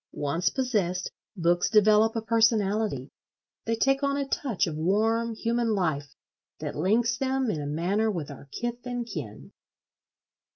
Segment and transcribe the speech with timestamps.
[0.13, 3.11] Once possessed, books develop a personality:
[3.65, 6.15] they take on a touch of warm human life
[6.59, 9.51] that links them in a manner with our kith and kin.